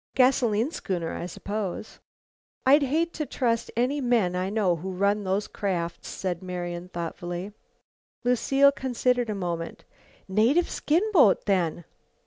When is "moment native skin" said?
9.35-11.03